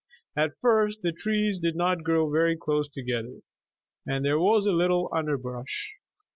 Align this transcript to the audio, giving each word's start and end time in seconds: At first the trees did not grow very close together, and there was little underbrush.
At 0.35 0.59
first 0.59 1.03
the 1.03 1.11
trees 1.11 1.59
did 1.59 1.75
not 1.75 2.01
grow 2.03 2.27
very 2.31 2.57
close 2.57 2.89
together, 2.89 3.41
and 4.03 4.25
there 4.25 4.39
was 4.39 4.65
little 4.65 5.07
underbrush. 5.13 5.95